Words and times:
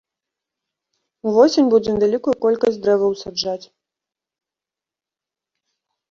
Увосень 1.31 1.67
будзем 1.73 1.95
вялікую 2.03 2.33
колькасць 2.45 2.79
дрэваў 2.85 3.13
саджаць. 3.19 3.67